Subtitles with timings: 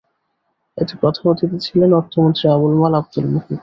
[0.77, 3.59] এতে প্রধান অতিথি ছিলেন অর্থমন্ত্রী আবুল মাল আবদুল মুহিত।